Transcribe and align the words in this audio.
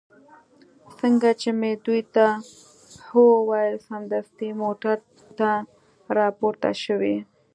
څنګه 0.99 1.29
چې 1.41 1.49
مې 1.59 1.71
دوی 1.85 2.01
ته 2.15 2.25
هو 3.09 3.21
وویل، 3.37 3.75
سمدستي 3.87 4.49
موټر 4.61 4.97
ته 5.37 5.49
را 6.17 6.27
پورته 6.39 6.69
شوې. 6.83 7.15